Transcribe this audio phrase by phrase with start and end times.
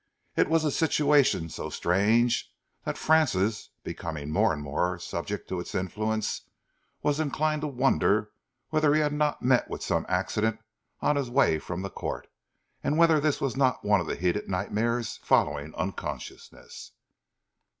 [0.35, 2.51] It was a situation so strange
[2.85, 6.41] that Francis, becoming more and more subject to its influence,
[7.03, 8.31] was inclined to wonder
[8.71, 10.57] whether he had not met with some accident
[11.01, 12.25] on his way from the Court,
[12.83, 16.93] and whether this was not one of the heated nightmares following unconsciousness.